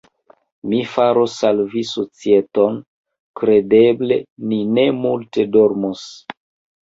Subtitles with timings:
[0.69, 2.79] Mi faros al vi societon:
[3.41, 4.17] kredeble
[4.53, 6.05] ni ne multe dormos.